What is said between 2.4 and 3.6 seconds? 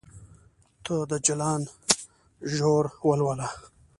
ژور ولوله